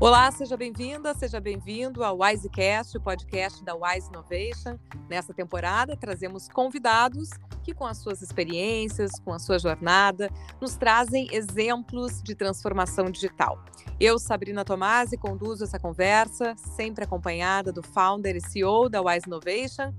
[0.00, 4.78] Olá, seja bem-vinda, seja bem-vindo ao Wisecast, o podcast da Wise Innovation.
[5.10, 7.28] Nessa temporada, trazemos convidados
[7.62, 13.62] que, com as suas experiências, com a sua jornada, nos trazem exemplos de transformação digital.
[14.00, 19.92] Eu, Sabrina Tomasi, conduzo essa conversa, sempre acompanhada do founder e CEO da Wise Innovation,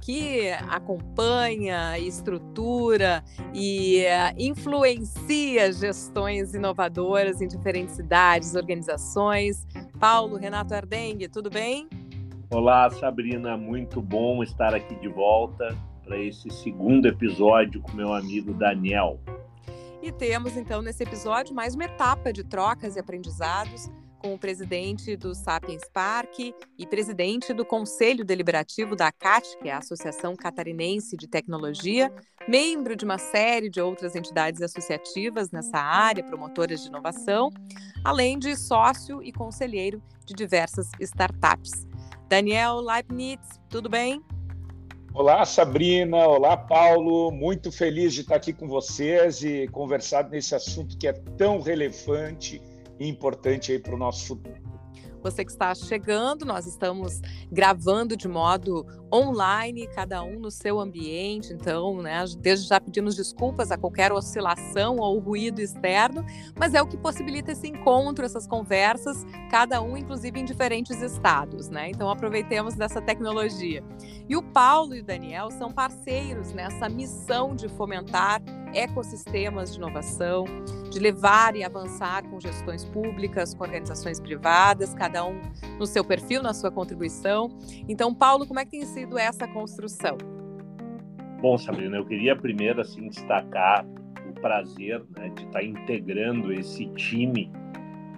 [0.00, 3.22] que acompanha, estrutura
[3.52, 9.66] e uh, influencia gestões inovadoras em diferentes cidades, organizações.
[9.98, 11.88] Paulo Renato Ardengue, tudo bem?
[12.50, 18.54] Olá, Sabrina, muito bom estar aqui de volta para esse segundo episódio com meu amigo
[18.54, 19.20] Daniel.
[20.02, 25.16] E temos então nesse episódio mais uma etapa de trocas e aprendizados com o presidente
[25.16, 31.16] do Sapiens Park e presidente do Conselho Deliberativo da ACAT, que é a Associação Catarinense
[31.16, 32.12] de Tecnologia,
[32.48, 37.50] membro de uma série de outras entidades associativas nessa área, promotoras de inovação,
[38.04, 41.86] além de sócio e conselheiro de diversas startups.
[42.28, 44.22] Daniel Leibniz, tudo bem?
[45.14, 46.18] Olá, Sabrina.
[46.28, 47.30] Olá, Paulo.
[47.32, 52.62] Muito feliz de estar aqui com vocês e conversar nesse assunto que é tão relevante
[53.00, 54.68] importante aí para o nosso futuro.
[55.22, 61.52] Você que está chegando, nós estamos gravando de modo online, cada um no seu ambiente.
[61.52, 66.24] Então, né, desde já pedimos desculpas a qualquer oscilação ou ruído externo,
[66.56, 71.68] mas é o que possibilita esse encontro, essas conversas, cada um, inclusive, em diferentes estados.
[71.68, 71.90] Né?
[71.90, 73.82] Então, aproveitemos dessa tecnologia.
[74.28, 78.40] E o Paulo e o Daniel são parceiros nessa missão de fomentar
[78.74, 80.44] ecossistemas de inovação,
[80.90, 85.40] de levar e avançar com gestões públicas, com organizações privadas, cada um
[85.78, 87.48] no seu perfil, na sua contribuição.
[87.88, 90.16] Então, Paulo, como é que tem sido essa construção?
[91.40, 93.86] Bom, Sabrina, eu queria primeiro assim destacar
[94.28, 97.50] o prazer né, de estar integrando esse time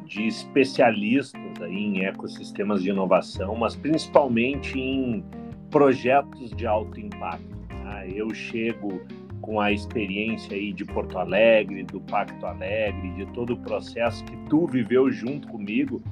[0.07, 5.25] de especialistas aí em ecossistemas de inovação, mas principalmente em
[5.71, 7.45] projetos de alto impacto.
[7.69, 8.07] Tá?
[8.09, 9.01] Eu chego
[9.41, 14.37] com a experiência aí de Porto Alegre, do Pacto Alegre, de todo o processo que
[14.49, 16.03] tu viveu junto comigo,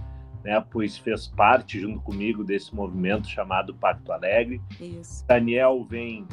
[0.45, 4.61] né, pois fez parte junto comigo desse movimento chamado Pacto Alegre.
[4.81, 5.25] Isso.
[5.27, 6.27] Daniel vem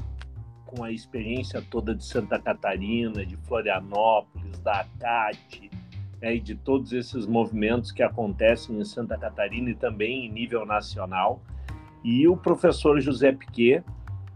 [0.66, 5.70] com a experiência toda de Santa Catarina, de Florianópolis, da ACAT,
[6.22, 10.66] né, e de todos esses movimentos que acontecem em Santa Catarina e também em nível
[10.66, 11.42] nacional.
[12.04, 13.84] E o professor José Piquet,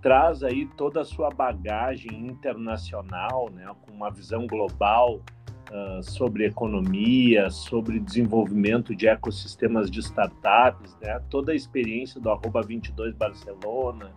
[0.02, 5.22] traz aí toda a sua bagagem internacional, né, com uma visão global
[5.70, 12.62] uh, sobre economia, sobre desenvolvimento de ecossistemas de startups, né, toda a experiência do Arroba
[12.62, 14.12] 22 Barcelona,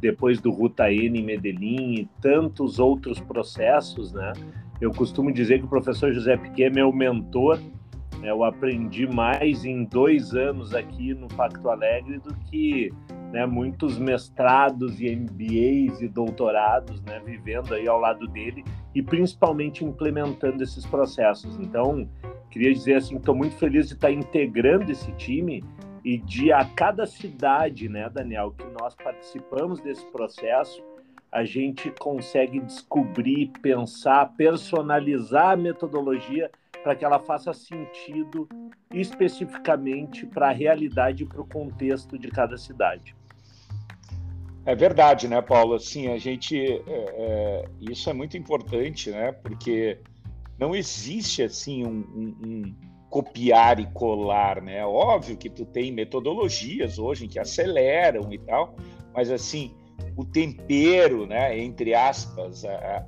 [0.00, 4.32] depois do Ruta N em Medellín e tantos outros processos, né?
[4.80, 7.58] Eu costumo dizer que o professor José Piquet é meu mentor.
[8.20, 12.92] Né, eu aprendi mais em dois anos aqui no Pacto Alegre do que
[13.32, 18.64] né, muitos mestrados e MBAs e doutorados, né, vivendo aí ao lado dele
[18.94, 21.58] e principalmente implementando esses processos.
[21.58, 22.08] Então,
[22.50, 25.62] queria dizer assim, estou muito feliz de estar integrando esse time
[26.04, 30.82] e de a cada cidade, né, Daniel, que nós participamos desse processo,
[31.32, 36.50] a gente consegue descobrir, pensar, personalizar a metodologia
[36.86, 38.48] para que ela faça sentido
[38.94, 43.16] especificamente para a realidade e para o contexto de cada cidade.
[44.64, 45.74] É verdade, né, Paulo?
[45.74, 46.56] Assim, a gente.
[46.56, 49.32] É, é, isso é muito importante, né?
[49.32, 49.98] Porque
[50.56, 52.74] não existe assim um, um, um,
[53.10, 54.86] copiar e colar, né?
[54.86, 58.76] Óbvio que tu tem metodologias hoje que aceleram e tal,
[59.12, 59.74] mas assim
[60.16, 61.58] o tempero, né?
[61.58, 63.04] Entre aspas, a,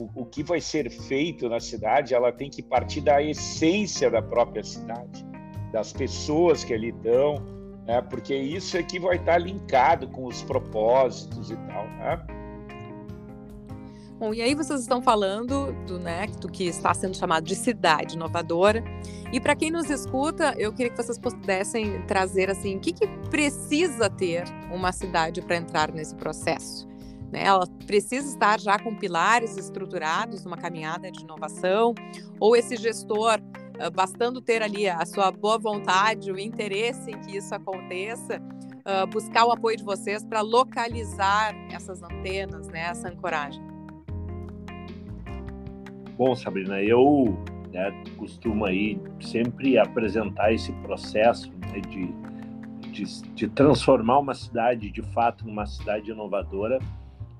[0.00, 4.22] o, o que vai ser feito na cidade, ela tem que partir da essência da
[4.22, 5.26] própria cidade,
[5.72, 8.02] das pessoas que ali estão né?
[8.02, 11.88] porque isso é que vai estar linkado com os propósitos e tal.
[11.88, 12.26] Né?
[14.18, 18.84] Bom, e aí vocês estão falando do, né, que está sendo chamado de cidade inovadora.
[19.32, 23.06] E para quem nos escuta, eu queria que vocês pudessem trazer assim, o que, que
[23.30, 26.86] precisa ter uma cidade para entrar nesse processo?
[27.32, 27.44] Né?
[27.44, 31.94] Ela precisa estar já com pilares estruturados numa caminhada de inovação,
[32.40, 33.38] ou esse gestor
[33.94, 38.42] bastando ter ali a sua boa vontade, o interesse em que isso aconteça,
[39.12, 43.62] buscar o apoio de vocês para localizar essas antenas, né, essa ancoragem.
[46.16, 47.38] Bom, Sabrina, eu
[47.72, 52.12] né, costumo aí sempre apresentar esse processo né, de,
[52.90, 56.80] de, de transformar uma cidade de fato numa cidade inovadora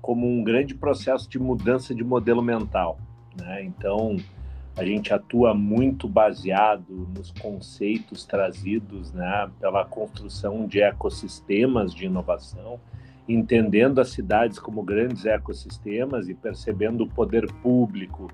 [0.01, 2.99] como um grande processo de mudança de modelo mental.
[3.37, 3.63] Né?
[3.63, 4.17] Então,
[4.75, 12.79] a gente atua muito baseado nos conceitos trazidos né, pela construção de ecossistemas de inovação,
[13.27, 18.31] entendendo as cidades como grandes ecossistemas e percebendo o poder público,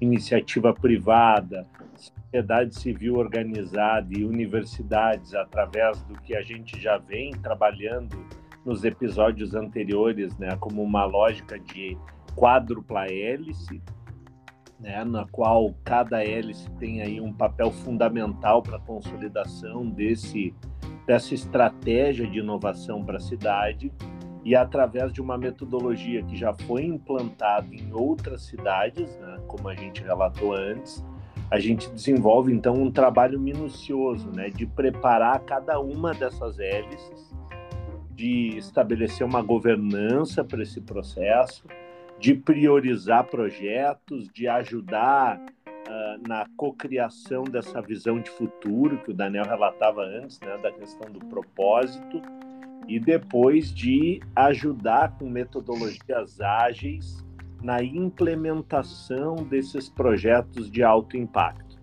[0.00, 1.66] iniciativa privada,
[1.96, 8.16] sociedade civil organizada e universidades, através do que a gente já vem trabalhando
[8.64, 11.96] nos episódios anteriores, né, como uma lógica de
[12.36, 13.82] quádrupla hélice,
[14.78, 20.54] né, na qual cada hélice tem aí um papel fundamental para a consolidação desse
[21.06, 23.90] dessa estratégia de inovação para a cidade.
[24.44, 29.74] E através de uma metodologia que já foi implantada em outras cidades, né, como a
[29.74, 31.02] gente relatou antes,
[31.50, 37.34] a gente desenvolve então um trabalho minucioso, né, de preparar cada uma dessas hélices,
[38.18, 41.64] de estabelecer uma governança para esse processo,
[42.18, 49.44] de priorizar projetos, de ajudar uh, na cocriação dessa visão de futuro que o Daniel
[49.44, 52.20] relatava antes, né, da questão do propósito,
[52.88, 57.24] e depois de ajudar com metodologias ágeis
[57.62, 61.78] na implementação desses projetos de alto impacto.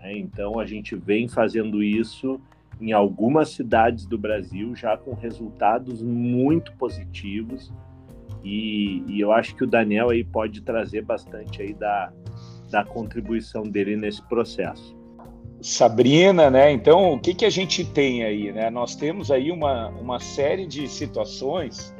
[0.00, 2.38] É, então, a gente vem fazendo isso
[2.80, 7.72] em algumas cidades do Brasil, já com resultados muito positivos.
[8.44, 12.12] E, e, eu acho que o Daniel aí pode trazer bastante aí da,
[12.70, 14.96] da contribuição dele nesse processo.
[15.60, 16.70] Sabrina, né?
[16.70, 18.70] Então, o que, que a gente tem aí, né?
[18.70, 21.94] Nós temos aí uma, uma série de situações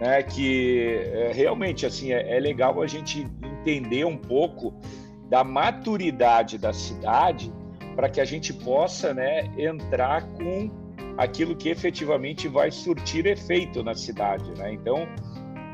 [0.00, 4.74] né, que é, realmente assim é, é legal a gente entender um pouco
[5.28, 7.52] da maturidade da cidade
[7.94, 10.70] para que a gente possa né, entrar com
[11.16, 14.50] aquilo que efetivamente vai surtir efeito na cidade.
[14.58, 14.72] Né?
[14.72, 15.06] Então,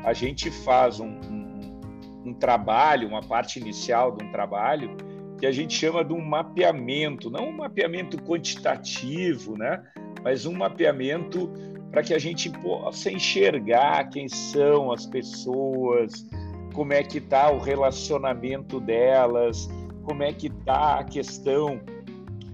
[0.03, 1.81] a gente faz um, um,
[2.25, 4.95] um, trabalho, uma parte inicial de um trabalho
[5.39, 9.81] que a gente chama de um mapeamento, não um mapeamento quantitativo, né?
[10.23, 11.51] mas um mapeamento
[11.91, 16.25] para que a gente possa enxergar quem são as pessoas,
[16.73, 19.67] como é que está o relacionamento delas,
[20.03, 21.81] como é que está a questão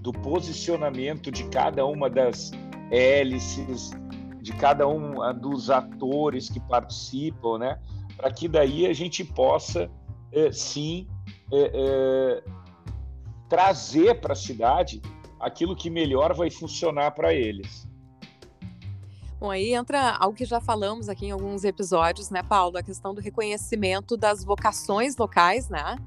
[0.08, 2.50] do posicionamento de cada uma das
[2.90, 3.90] hélices,
[4.40, 7.78] de cada um dos atores que participam, né?
[8.16, 9.90] Para que daí a gente possa,
[10.32, 11.06] é, sim,
[11.52, 12.44] é, é,
[13.50, 15.02] trazer para a cidade
[15.38, 17.86] aquilo que melhor vai funcionar para eles.
[19.38, 22.78] Bom, aí entra algo que já falamos aqui em alguns episódios, né, Paulo?
[22.78, 25.98] A questão do reconhecimento das vocações locais, né?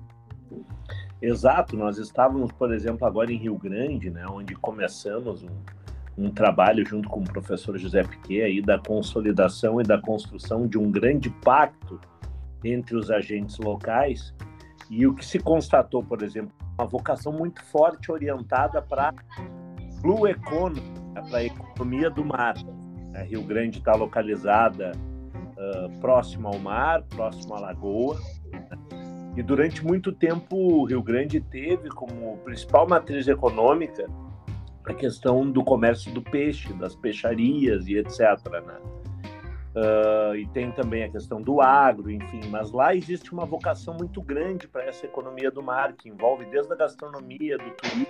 [1.21, 5.55] Exato, nós estávamos, por exemplo, agora em Rio Grande, né, onde começamos um,
[6.17, 10.79] um trabalho junto com o professor José Piquet aí da consolidação e da construção de
[10.79, 11.99] um grande pacto
[12.63, 14.33] entre os agentes locais
[14.89, 19.13] e o que se constatou, por exemplo, uma vocação muito forte orientada para
[20.01, 20.81] blue economy,
[21.13, 22.55] né, para a economia do mar.
[23.13, 28.17] A Rio Grande está localizada uh, próximo ao mar, próximo à lagoa.
[29.35, 34.07] E durante muito tempo, o Rio Grande teve como principal matriz econômica
[34.85, 38.19] a questão do comércio do peixe, das peixarias e etc.
[38.65, 38.77] Né?
[39.73, 44.21] Uh, e tem também a questão do agro, enfim, mas lá existe uma vocação muito
[44.21, 48.07] grande para essa economia do mar, que envolve desde a gastronomia, do turismo,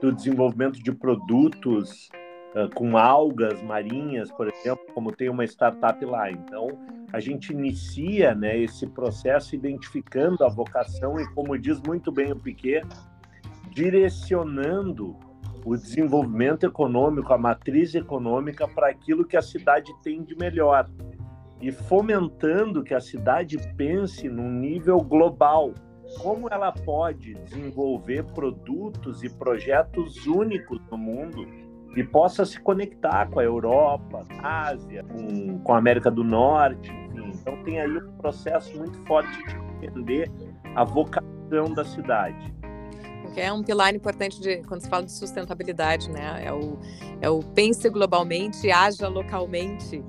[0.00, 2.10] do desenvolvimento de produtos
[2.56, 6.30] uh, com algas marinhas, por exemplo, como tem uma startup lá.
[6.30, 6.68] Então,
[7.12, 12.36] a gente inicia né, esse processo identificando a vocação e, como diz muito bem o
[12.36, 12.82] Piquet,
[13.70, 15.16] direcionando
[15.64, 20.88] o desenvolvimento econômico, a matriz econômica para aquilo que a cidade tem de melhor
[21.60, 25.72] e fomentando que a cidade pense num nível global.
[26.22, 31.44] Como ela pode desenvolver produtos e projetos únicos no mundo
[31.96, 37.30] e possa se conectar com a Europa, Ásia, com, com a América do Norte, enfim.
[37.34, 40.30] Então tem aí um processo muito forte de entender
[40.74, 42.54] a vocação da cidade
[43.40, 46.44] é um pilar importante de quando se fala de sustentabilidade, né?
[46.44, 46.78] É o,
[47.20, 50.02] é o pense globalmente, haja localmente.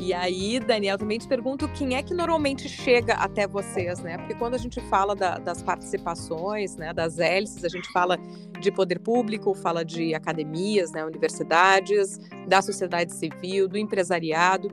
[0.00, 4.16] E aí, Daniel, também te pergunto quem é que normalmente chega até vocês, né?
[4.16, 8.16] Porque quando a gente fala da, das participações, né, das hélices, a gente fala
[8.60, 14.70] de poder público, fala de academias, né, universidades, da sociedade civil, do empresariado.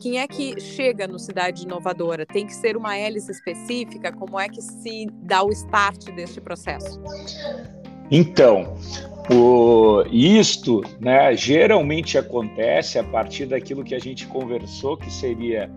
[0.00, 2.24] Quem é que chega no Cidade Inovadora?
[2.24, 4.12] Tem que ser uma hélice específica?
[4.12, 7.00] Como é que se dá o start deste processo?
[8.10, 8.76] Então,
[9.30, 15.70] o, isto né, geralmente acontece a partir daquilo que a gente conversou, que seria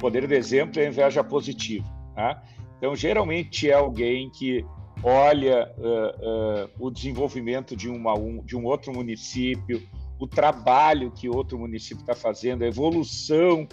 [0.00, 1.84] poder de exemplo e inveja positiva.
[2.14, 2.42] Tá?
[2.78, 4.64] Então, geralmente é alguém que
[5.02, 9.86] olha uh, uh, o desenvolvimento de, uma, um, de um outro município,
[10.18, 13.68] o trabalho que outro município está fazendo, a evolução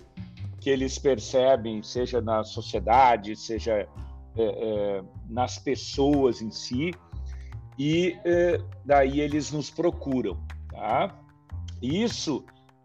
[0.59, 3.87] que eles percebem, seja na sociedade, seja
[4.37, 6.91] é, nas pessoas em si,
[7.77, 8.15] e
[8.83, 10.37] daí eles nos procuram.
[10.69, 11.13] Tá?
[11.81, 12.43] Isso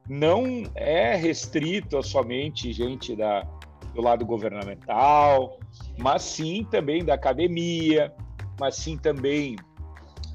[0.08, 3.46] não é restrito a somente gente da,
[3.94, 5.58] do lado governamental,
[5.98, 8.12] mas sim também da academia,
[8.58, 9.56] mas sim também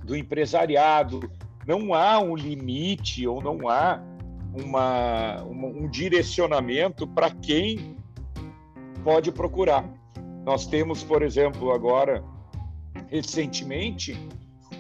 [0.04, 1.30] do empresariado.
[1.68, 4.02] Não há um limite ou não há
[4.54, 7.98] uma, uma um direcionamento para quem
[9.04, 9.88] pode procurar.
[10.46, 12.24] Nós temos, por exemplo, agora,
[13.10, 14.18] recentemente,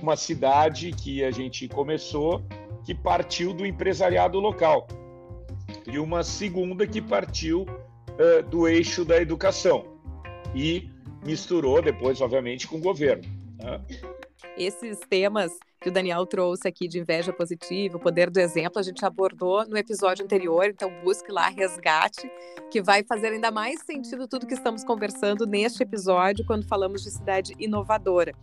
[0.05, 2.45] uma cidade que a gente começou
[2.85, 4.87] que partiu do empresariado local
[5.87, 9.97] e uma segunda que partiu uh, do eixo da educação
[10.53, 10.87] e
[11.25, 13.23] misturou depois, obviamente, com o governo.
[13.57, 13.81] Né?
[14.55, 18.81] Esses temas que o Daniel trouxe aqui de inveja positiva, o poder do exemplo, a
[18.81, 22.27] gente abordou no episódio anterior, então busque lá, resgate,
[22.71, 27.11] que vai fazer ainda mais sentido tudo que estamos conversando neste episódio quando falamos de
[27.11, 28.33] cidade inovadora.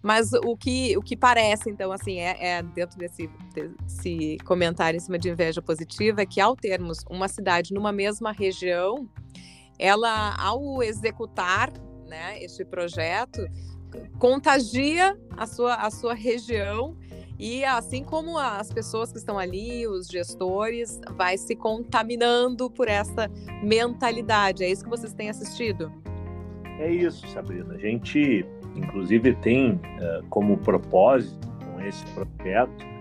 [0.00, 5.00] Mas o que, o que parece, então, assim, é, é dentro desse, desse comentário em
[5.00, 9.08] cima de inveja positiva, é que ao termos uma cidade numa mesma região,
[9.80, 11.72] ela, ao executar
[12.06, 13.44] né, este projeto,
[14.18, 16.96] contagia a sua, a sua região
[17.38, 23.28] e assim como as pessoas que estão ali, os gestores, vai se contaminando por essa
[23.62, 24.62] mentalidade.
[24.62, 25.92] É isso que vocês têm assistido?
[26.78, 27.74] É isso, Sabrina.
[27.74, 28.46] A gente,
[28.76, 32.94] inclusive, tem uh, como propósito com esse projeto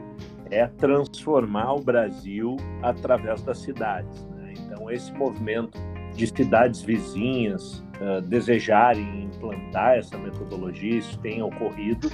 [0.51, 4.25] é transformar o Brasil através das cidades.
[4.35, 4.53] Né?
[4.59, 5.79] Então, esse movimento
[6.15, 12.09] de cidades vizinhas uh, desejarem implantar essa metodologia, isso tem ocorrido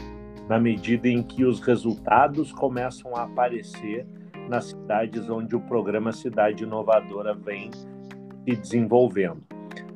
[0.47, 4.05] na medida em que os resultados começam a aparecer
[4.49, 9.43] nas cidades onde o programa Cidade Inovadora vem se desenvolvendo.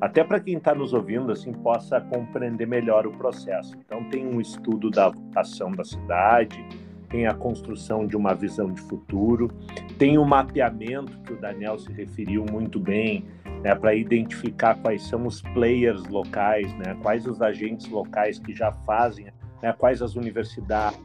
[0.00, 3.74] Até para quem está nos ouvindo assim possa compreender melhor o processo.
[3.84, 6.64] Então tem um estudo da vocação da cidade,
[7.14, 9.48] tem a construção de uma visão de futuro,
[9.96, 13.24] tem o mapeamento que o Daniel se referiu muito bem
[13.62, 18.72] né, para identificar quais são os players locais, né, quais os agentes locais que já
[18.72, 19.26] fazem,
[19.62, 20.98] né, quais as universidades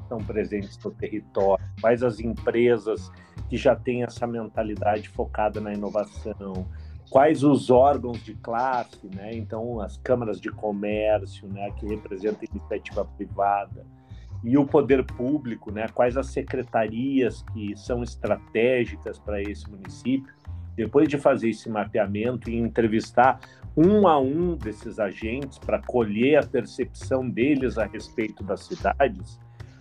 [0.00, 3.12] estão presentes no território, quais as empresas
[3.50, 6.66] que já têm essa mentalidade focada na inovação,
[7.10, 13.04] quais os órgãos de classe, né, então as câmaras de comércio, né, que representam iniciativa
[13.04, 13.84] privada,
[14.44, 20.32] e o poder público, né, quais as secretarias que são estratégicas para esse município.
[20.74, 23.38] Depois de fazer esse mapeamento e entrevistar
[23.76, 29.38] um a um desses agentes para colher a percepção deles a respeito das cidades,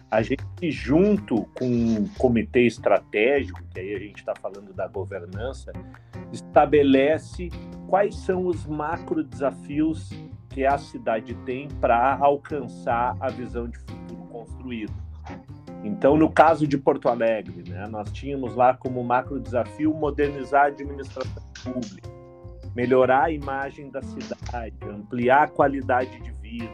[0.10, 5.72] a gente, junto com um comitê estratégico, que aí a gente está falando da governança,
[6.34, 7.50] estabelece
[7.88, 10.10] quais são os macro desafios
[10.50, 14.01] que a cidade tem para alcançar a visão de futuro
[14.42, 14.94] construído.
[15.84, 20.68] Então, no caso de Porto Alegre, né, nós tínhamos lá como macro desafio modernizar a
[20.68, 22.10] administração pública,
[22.76, 26.72] melhorar a imagem da cidade, ampliar a qualidade de vida,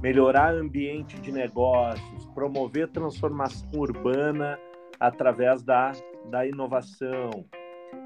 [0.00, 4.58] melhorar o ambiente de negócios, promover transformação urbana
[4.98, 5.92] através da,
[6.30, 7.44] da inovação.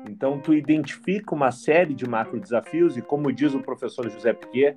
[0.08, 4.76] Então, tu identifica uma série de macro desafios e, como diz o professor José Piquet,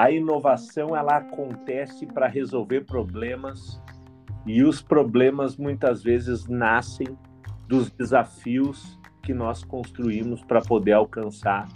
[0.00, 3.78] a inovação ela acontece para resolver problemas
[4.46, 7.06] e os problemas muitas vezes nascem
[7.68, 11.68] dos desafios que nós construímos para poder alcançar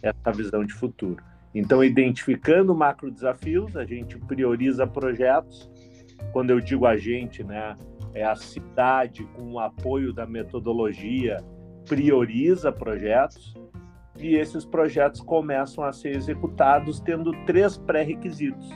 [0.00, 1.24] essa visão de futuro.
[1.52, 5.68] Então, identificando macro desafios, a gente prioriza projetos.
[6.32, 7.76] Quando eu digo a gente, né,
[8.14, 11.38] é a cidade com o apoio da metodologia
[11.88, 13.52] prioriza projetos
[14.22, 18.70] e esses projetos começam a ser executados tendo três pré-requisitos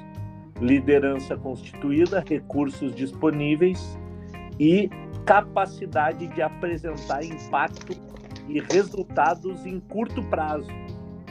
[0.61, 3.99] liderança constituída, recursos disponíveis
[4.59, 4.89] e
[5.25, 7.97] capacidade de apresentar impacto
[8.49, 10.71] e resultados em curto prazo.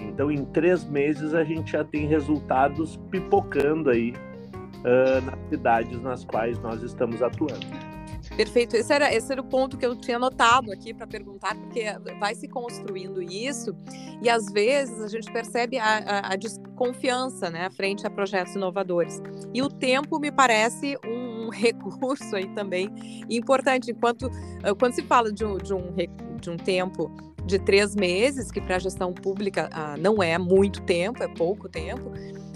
[0.01, 6.25] Então, em três meses, a gente já tem resultados pipocando aí uh, nas cidades nas
[6.25, 7.94] quais nós estamos atuando.
[8.35, 8.75] Perfeito.
[8.75, 11.85] Esse era, esse era o ponto que eu tinha notado aqui para perguntar, porque
[12.19, 13.75] vai se construindo isso
[14.21, 19.21] e às vezes a gente percebe a, a, a, desconfiança né, frente a projetos inovadores.
[19.53, 22.89] E o tempo me parece um, recurso aí também
[23.29, 23.91] importante.
[23.91, 24.29] Enquanto
[24.63, 25.93] ah, quando se fala de um, de um,
[26.41, 27.09] de um tempo
[27.45, 31.69] de três meses, que para a gestão pública ah, não é muito tempo, é pouco
[31.69, 32.11] tempo,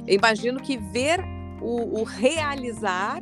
[0.07, 1.23] imagino que ver
[1.61, 3.21] o, o realizar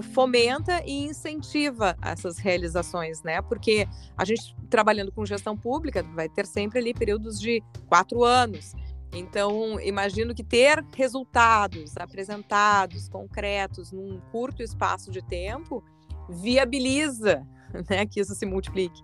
[0.00, 3.42] fomenta e incentiva essas realizações, né?
[3.42, 8.72] Porque a gente trabalhando com gestão pública vai ter sempre ali períodos de quatro anos.
[9.12, 15.84] Então, imagino que ter resultados apresentados, concretos, num curto espaço de tempo,
[16.30, 17.46] viabiliza
[17.90, 19.02] né, que isso se multiplique.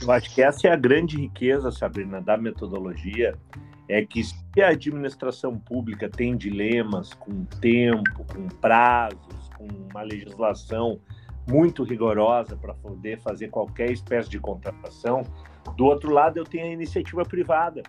[0.00, 3.38] Eu acho que essa é a grande riqueza, Sabrina, da metodologia,
[3.88, 11.00] é que se a administração pública tem dilemas com tempo, com prazos, com uma legislação
[11.48, 15.24] muito rigorosa para poder fazer qualquer espécie de contratação,
[15.76, 17.82] do outro lado eu tenho a iniciativa privada,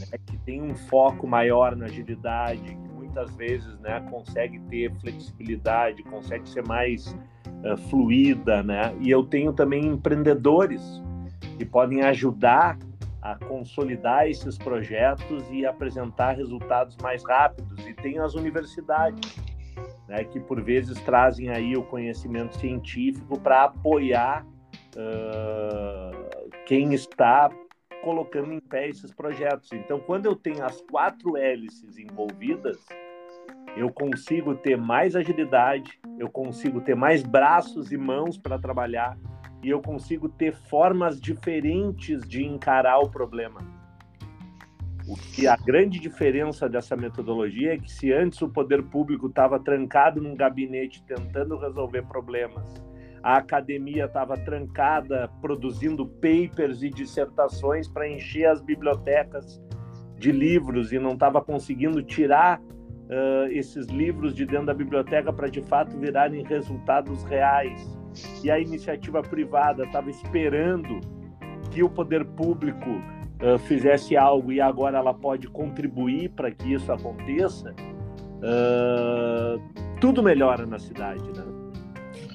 [0.00, 6.02] né, que tem um foco maior na agilidade, que muitas vezes né, consegue ter flexibilidade,
[6.04, 7.06] consegue ser mais
[7.64, 8.94] uh, fluida, né?
[9.00, 10.82] E eu tenho também empreendedores
[11.56, 12.78] que podem ajudar
[13.20, 17.86] a consolidar esses projetos e apresentar resultados mais rápidos.
[17.86, 19.36] E tem as universidades,
[20.08, 24.44] né, que por vezes trazem aí o conhecimento científico para apoiar
[24.96, 27.50] uh, quem está
[28.02, 29.70] colocando em pé esses projetos.
[29.72, 32.78] Então, quando eu tenho as quatro hélices envolvidas,
[33.76, 39.16] eu consigo ter mais agilidade, eu consigo ter mais braços e mãos para trabalhar,
[39.62, 43.77] e eu consigo ter formas diferentes de encarar o problema.
[45.08, 49.58] O que a grande diferença dessa metodologia é que se antes o poder público estava
[49.58, 52.74] trancado num gabinete tentando resolver problemas,
[53.22, 59.58] a academia estava trancada produzindo papers e dissertações para encher as bibliotecas
[60.18, 65.48] de livros e não estava conseguindo tirar uh, esses livros de dentro da biblioteca para
[65.48, 67.98] de fato virarem resultados reais.
[68.44, 71.00] E a iniciativa privada estava esperando
[71.70, 72.90] que o poder público
[73.42, 77.74] uh, fizesse algo e agora ela pode contribuir para que isso aconteça,
[78.38, 79.60] uh,
[80.00, 81.44] tudo melhora na cidade, né?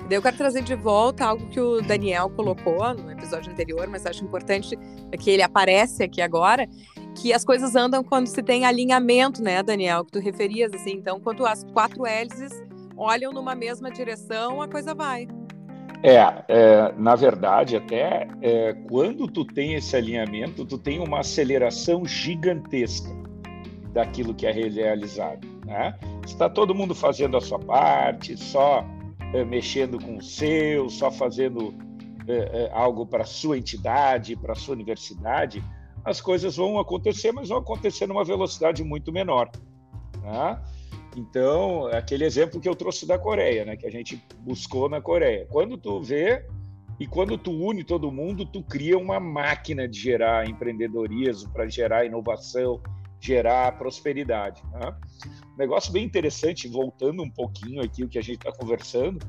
[0.09, 4.23] Eu quero trazer de volta algo que o Daniel colocou no episódio anterior, mas acho
[4.23, 4.77] importante
[5.19, 6.67] que ele aparece aqui agora,
[7.15, 10.91] que as coisas andam quando se tem alinhamento, né, Daniel, que tu referias assim.
[10.91, 12.51] Então, quando as quatro hélices
[12.95, 15.27] olham numa mesma direção, a coisa vai.
[16.03, 16.17] É,
[16.49, 23.09] é, na verdade, até é, quando tu tem esse alinhamento, tu tem uma aceleração gigantesca
[23.93, 25.47] daquilo que é realizado.
[25.65, 25.97] Né?
[26.25, 28.85] Está todo mundo fazendo a sua parte, só
[29.33, 31.73] é, mexendo com o seu, só fazendo
[32.27, 35.63] é, é, algo para a sua entidade, para a sua universidade,
[36.03, 39.49] as coisas vão acontecer, mas vão acontecer numa velocidade muito menor.
[40.21, 40.61] Né?
[41.15, 44.99] Então, é aquele exemplo que eu trouxe da Coreia, né, que a gente buscou na
[44.99, 45.45] Coreia.
[45.49, 46.45] Quando tu vê
[46.99, 52.05] e quando tu une todo mundo, tu cria uma máquina de gerar empreendedorismo, para gerar
[52.05, 52.81] inovação,
[53.19, 54.61] gerar prosperidade.
[54.71, 54.93] Né?
[55.53, 59.19] Um negócio bem interessante, voltando um pouquinho aqui o que a gente está conversando,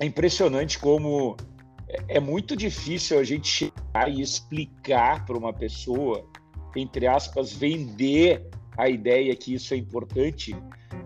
[0.00, 1.36] é impressionante como
[1.88, 6.26] é, é muito difícil a gente chegar e explicar para uma pessoa,
[6.74, 10.54] entre aspas, vender a ideia que isso é importante,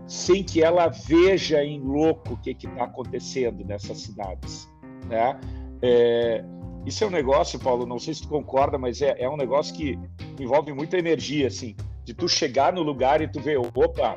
[0.05, 4.69] sem que ela veja em louco o que está acontecendo nessas cidades.
[5.07, 5.39] Né?
[5.81, 6.43] É,
[6.85, 9.75] isso é um negócio, Paulo, não sei se tu concorda, mas é, é um negócio
[9.75, 9.99] que
[10.39, 11.75] envolve muita energia, assim,
[12.05, 14.15] de tu chegar no lugar e tu ver, opa,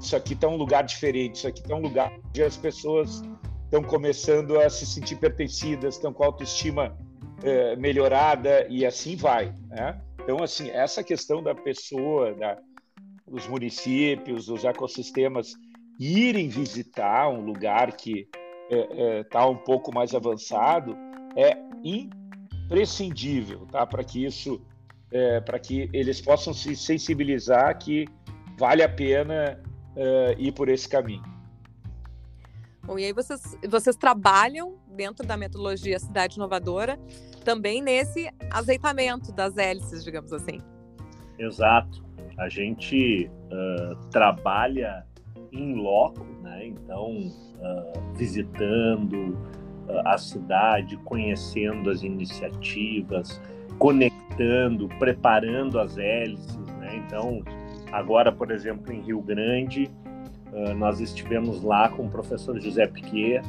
[0.00, 3.22] isso aqui está um lugar diferente, isso aqui está um lugar onde as pessoas
[3.64, 6.96] estão começando a se sentir pertencidas, estão com a autoestima
[7.42, 10.00] é, melhorada e assim vai, né?
[10.22, 12.58] Então, assim, essa questão da pessoa, da,
[13.26, 15.54] os municípios, os ecossistemas
[15.98, 18.28] irem visitar um lugar que
[18.70, 20.96] está é, é, tá um pouco mais avançado
[21.36, 23.86] é imprescindível, tá?
[23.86, 24.60] Para que isso,
[25.10, 28.06] é, para que eles possam se sensibilizar que
[28.58, 29.62] vale a pena
[29.94, 31.22] é, ir por esse caminho.
[32.82, 36.98] Bom, e aí vocês, vocês trabalham dentro da metodologia Cidade Inovadora
[37.44, 40.60] também nesse azeitamento das hélices, digamos assim.
[41.38, 42.06] Exato
[42.38, 45.06] a gente uh, trabalha
[45.52, 46.66] em loco, né?
[46.66, 49.38] então uh, visitando
[49.88, 53.40] uh, a cidade, conhecendo as iniciativas,
[53.78, 56.56] conectando, preparando as hélices.
[56.78, 57.02] Né?
[57.06, 57.42] Então,
[57.90, 59.90] agora, por exemplo, em Rio Grande,
[60.78, 63.42] nós estivemos lá com o professor José Piquet,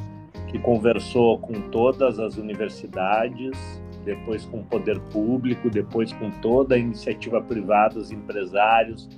[0.48, 3.56] que conversou com todas as universidades
[4.04, 9.08] depois com o poder público, depois com toda a iniciativa privada, os empresários.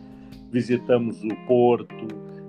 [0.50, 2.08] Visitamos o porto,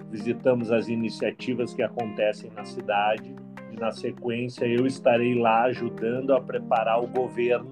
[0.10, 3.34] visitamos as iniciativas que acontecem na cidade
[3.72, 7.72] e na sequência eu estarei lá ajudando a preparar o governo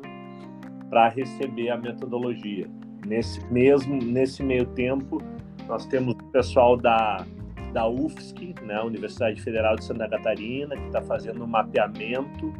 [0.89, 2.67] para receber a metodologia.
[3.05, 5.21] Nesse mesmo nesse meio tempo,
[5.67, 7.25] nós temos o pessoal da
[7.73, 12.51] da UFSC, né, Universidade Federal de Santa Catarina, que está fazendo um mapeamento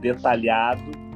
[0.00, 1.07] detalhado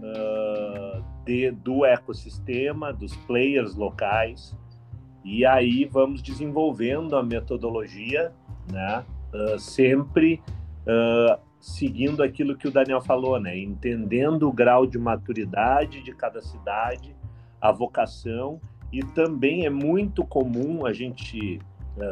[0.00, 4.56] uh, de, do ecossistema, dos players locais,
[5.24, 8.32] e aí vamos desenvolvendo a metodologia,
[8.72, 10.42] né, uh, sempre
[10.86, 16.40] uh, seguindo aquilo que o Daniel falou, né, entendendo o grau de maturidade de cada
[16.40, 17.14] cidade,
[17.60, 18.60] a vocação,
[18.92, 21.60] e também é muito comum a gente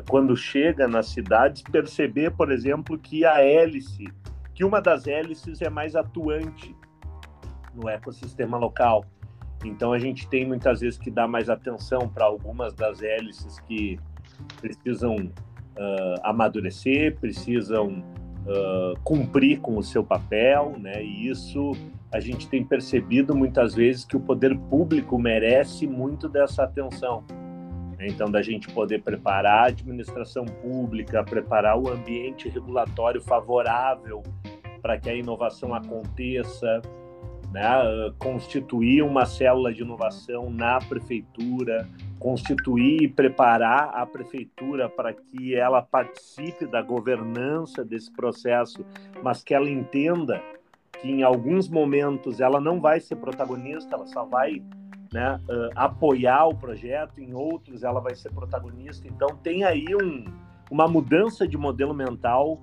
[0.06, 4.06] quando chega nas cidades, perceber, por exemplo, que a hélice,
[4.52, 6.76] que uma das hélices é mais atuante
[7.78, 9.04] no ecossistema local.
[9.64, 13.98] Então a gente tem muitas vezes que dar mais atenção para algumas das hélices que
[14.60, 18.04] precisam uh, amadurecer, precisam
[18.46, 21.02] uh, cumprir com o seu papel, né?
[21.02, 21.72] E isso
[22.12, 27.24] a gente tem percebido muitas vezes que o poder público merece muito dessa atenção.
[28.00, 34.22] Então, da gente poder preparar a administração pública, preparar o ambiente regulatório favorável
[34.80, 36.80] para que a inovação aconteça,
[37.52, 37.68] né?
[38.18, 45.80] constituir uma célula de inovação na prefeitura, constituir e preparar a prefeitura para que ela
[45.80, 48.84] participe da governança desse processo,
[49.22, 50.42] mas que ela entenda
[51.00, 54.62] que em alguns momentos ela não vai ser protagonista, ela só vai
[55.12, 59.06] né, uh, apoiar o projeto, em outros ela vai ser protagonista.
[59.06, 60.24] Então tem aí um,
[60.70, 62.60] uma mudança de modelo mental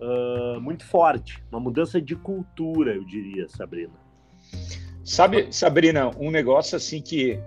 [0.00, 4.07] uh, muito forte, uma mudança de cultura, eu diria, Sabrina.
[5.04, 7.40] Sabe, Sabrina, um negócio assim que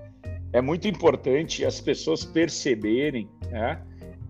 [0.52, 3.82] é muito importante as pessoas perceberem né,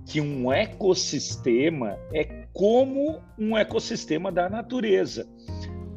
[0.06, 5.28] que um ecossistema é como um ecossistema da natureza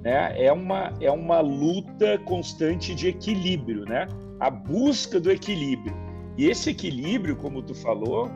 [0.05, 0.35] né?
[0.37, 4.07] É uma é uma luta constante de equilíbrio, né?
[4.39, 5.97] A busca do equilíbrio.
[6.37, 8.29] E esse equilíbrio, como tu falou,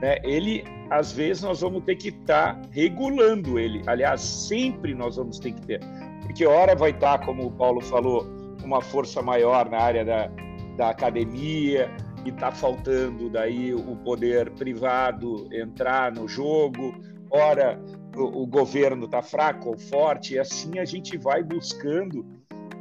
[0.00, 3.82] né, ele às vezes nós vamos ter que estar tá regulando ele.
[3.86, 5.80] Aliás, sempre nós vamos ter que ter,
[6.26, 8.26] porque hora vai estar, como o Paulo falou,
[8.62, 10.30] uma força maior na área da,
[10.76, 11.90] da academia
[12.24, 16.94] e está faltando daí o poder privado entrar no jogo.
[17.30, 17.80] Ora,
[18.16, 22.26] o, o governo está fraco ou forte, e assim a gente vai buscando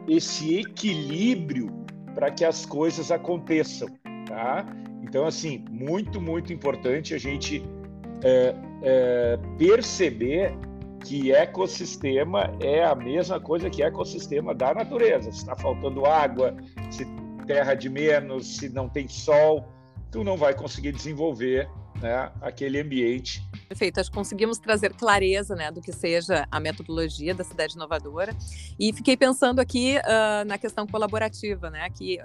[0.08, 1.72] esse equilíbrio
[2.16, 3.90] para que as coisas aconteçam,
[4.26, 4.66] tá?
[5.04, 7.64] Então, assim, muito, muito importante a gente
[8.24, 10.58] é, é, perceber
[11.06, 15.32] que ecossistema é a mesma coisa que ecossistema da natureza.
[15.32, 16.56] Se está faltando água,
[16.90, 17.06] se
[17.46, 19.72] terra de menos, se não tem sol,
[20.12, 21.70] tu não vai conseguir desenvolver
[22.02, 27.34] né, aquele ambiente Perfeito, acho que conseguimos trazer clareza né, do que seja a metodologia
[27.34, 28.36] da cidade inovadora.
[28.80, 31.90] E fiquei pensando aqui uh, na questão colaborativa, né?
[31.90, 32.20] Que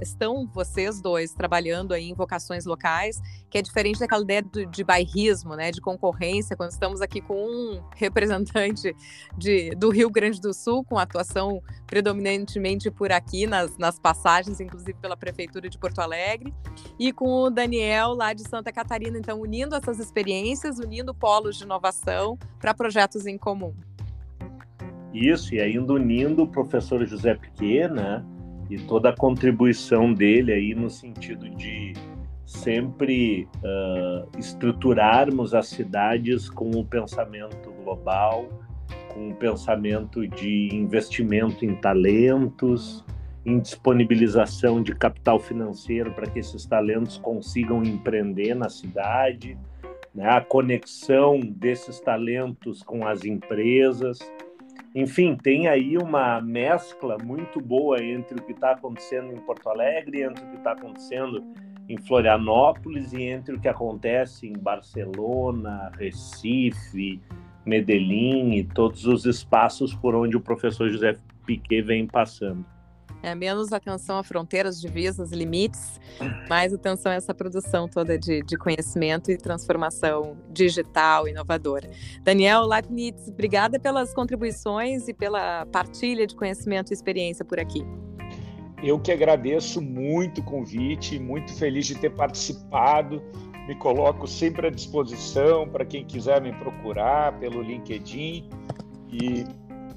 [0.00, 4.82] estão vocês dois trabalhando aí em vocações locais, que é diferente daquela ideia de, de
[4.82, 5.70] bairrismo, né?
[5.70, 8.94] De concorrência, quando estamos aqui com um representante
[9.36, 14.94] de, do Rio Grande do Sul, com atuação predominantemente por aqui, nas, nas passagens, inclusive
[14.94, 16.52] pela Prefeitura de Porto Alegre,
[16.98, 19.18] e com o Daniel lá de Santa Catarina.
[19.18, 23.74] Então, unindo essas experiências unindo polos de inovação para projetos em comum.
[25.12, 28.24] Isso, e ainda unindo o professor José Piquet, né?
[28.68, 31.92] E toda a contribuição dele aí no sentido de
[32.44, 38.48] sempre uh, estruturarmos as cidades com o pensamento global,
[39.12, 43.04] com o pensamento de investimento em talentos,
[43.46, 49.56] em disponibilização de capital financeiro para que esses talentos consigam empreender na cidade,
[50.14, 54.18] né, a conexão desses talentos com as empresas.
[54.94, 60.22] Enfim, tem aí uma mescla muito boa entre o que está acontecendo em Porto Alegre,
[60.22, 61.42] entre o que está acontecendo
[61.88, 67.20] em Florianópolis e entre o que acontece em Barcelona, Recife,
[67.66, 72.64] Medellín e todos os espaços por onde o professor José Piquet vem passando.
[73.24, 75.98] É, menos atenção a fronteiras, divisas, limites,
[76.46, 81.88] mais atenção a essa produção toda de, de conhecimento e transformação digital, inovadora.
[82.20, 87.82] Daniel Leibniz, obrigada pelas contribuições e pela partilha de conhecimento e experiência por aqui.
[88.82, 93.22] Eu que agradeço muito o convite, muito feliz de ter participado.
[93.66, 98.50] Me coloco sempre à disposição para quem quiser me procurar pelo LinkedIn.
[99.10, 99.46] E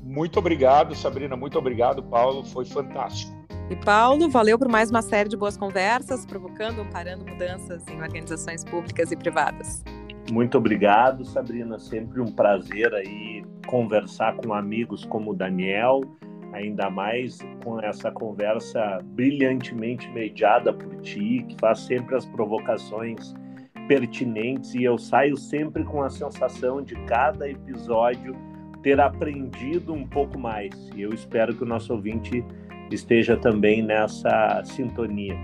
[0.08, 1.36] muito obrigado, Sabrina.
[1.36, 2.44] Muito obrigado, Paulo.
[2.46, 3.36] Foi fantástico.
[3.70, 8.64] E Paulo, valeu por mais uma série de boas conversas, provocando, amparando mudanças em organizações
[8.64, 9.84] públicas e privadas.
[10.32, 11.78] Muito obrigado, Sabrina.
[11.78, 16.02] Sempre um prazer aí conversar com amigos como o Daniel,
[16.54, 23.36] ainda mais com essa conversa brilhantemente mediada por ti, que faz sempre as provocações
[23.90, 28.34] pertinentes e eu saio sempre com a sensação de cada episódio
[28.88, 30.74] ter aprendido um pouco mais.
[30.96, 32.42] E eu espero que o nosso ouvinte
[32.90, 35.36] esteja também nessa sintonia.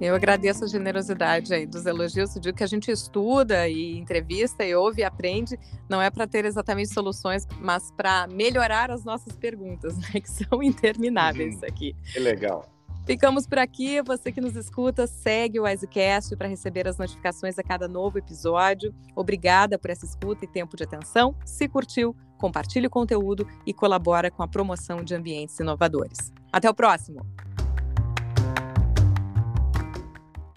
[0.00, 2.36] Eu agradeço a generosidade aí dos elogios.
[2.36, 6.28] Eu digo que a gente estuda e entrevista e ouve e aprende, não é para
[6.28, 11.68] ter exatamente soluções, mas para melhorar as nossas perguntas, né, que são intermináveis uhum.
[11.68, 11.96] aqui.
[12.12, 12.73] Que legal.
[13.04, 14.00] Ficamos por aqui.
[14.02, 18.94] Você que nos escuta, segue o Wisecast para receber as notificações a cada novo episódio.
[19.14, 21.34] Obrigada por essa escuta e tempo de atenção.
[21.44, 26.32] Se curtiu, compartilhe o conteúdo e colabora com a promoção de ambientes inovadores.
[26.50, 27.24] Até o próximo!